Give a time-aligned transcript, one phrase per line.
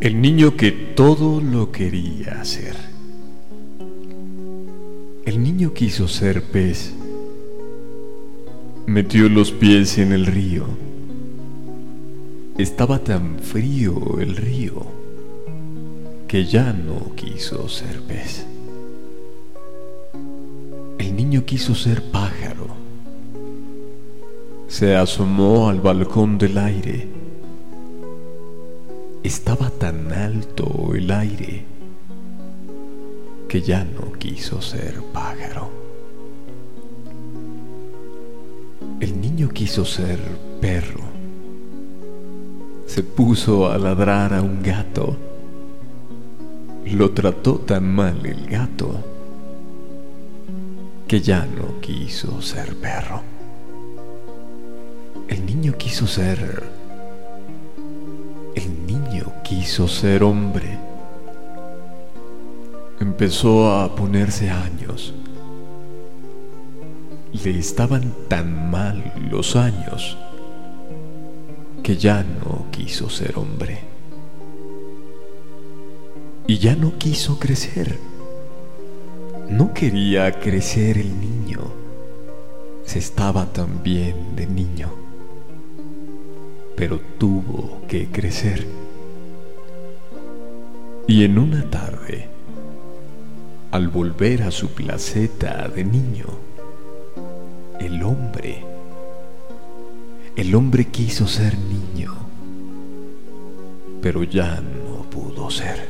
[0.00, 2.74] El niño que todo lo quería hacer.
[5.26, 6.94] El niño quiso ser pez.
[8.86, 10.64] Metió los pies en el río.
[12.56, 14.86] Estaba tan frío el río
[16.26, 18.46] que ya no quiso ser pez.
[20.98, 22.68] El niño quiso ser pájaro.
[24.66, 27.19] Se asomó al balcón del aire
[29.22, 31.64] estaba tan alto el aire
[33.48, 35.70] que ya no quiso ser pájaro.
[39.00, 40.18] El niño quiso ser
[40.60, 41.02] perro.
[42.86, 45.16] Se puso a ladrar a un gato.
[46.86, 49.04] Lo trató tan mal el gato
[51.06, 53.22] que ya no quiso ser perro.
[55.28, 56.79] El niño quiso ser
[59.50, 60.78] quiso ser hombre.
[63.00, 65.12] Empezó a ponerse años.
[67.32, 70.16] Le estaban tan mal los años
[71.82, 73.80] que ya no quiso ser hombre.
[76.46, 77.98] Y ya no quiso crecer.
[79.48, 81.58] No quería crecer el niño.
[82.84, 84.90] Se estaba tan bien de niño.
[86.76, 88.89] Pero tuvo que crecer.
[91.10, 92.28] Y en una tarde,
[93.72, 96.26] al volver a su placeta de niño,
[97.80, 98.64] el hombre,
[100.36, 102.14] el hombre quiso ser niño,
[104.00, 105.89] pero ya no pudo ser.